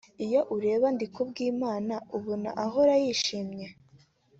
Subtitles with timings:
[0.25, 3.67] Iyo ureba Ndikubwimana ubona ahora yishimye